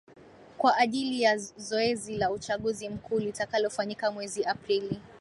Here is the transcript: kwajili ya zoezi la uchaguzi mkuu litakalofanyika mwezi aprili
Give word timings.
kwajili 0.57 1.21
ya 1.21 1.37
zoezi 1.37 2.17
la 2.17 2.31
uchaguzi 2.31 2.89
mkuu 2.89 3.19
litakalofanyika 3.19 4.11
mwezi 4.11 4.43
aprili 4.45 5.01